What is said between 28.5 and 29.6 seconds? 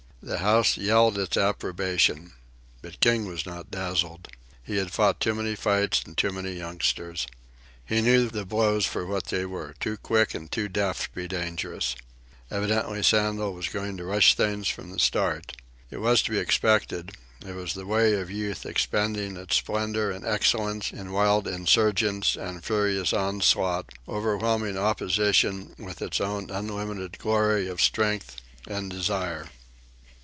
and desire.